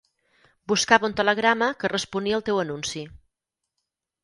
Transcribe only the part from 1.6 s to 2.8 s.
que responia el teu